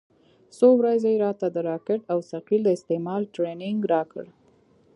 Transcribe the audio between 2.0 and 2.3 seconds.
او